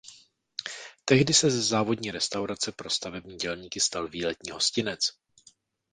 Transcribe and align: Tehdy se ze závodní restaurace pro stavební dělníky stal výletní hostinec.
Tehdy 1.05 1.33
se 1.33 1.51
ze 1.51 1.61
závodní 1.61 2.11
restaurace 2.11 2.71
pro 2.71 2.89
stavební 2.89 3.35
dělníky 3.37 3.79
stal 3.79 4.07
výletní 4.07 4.51
hostinec. 4.51 4.99